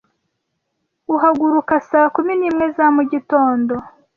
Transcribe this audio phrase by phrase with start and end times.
[1.15, 3.75] Uhaguruka saa kumi nimwe za mugitondo.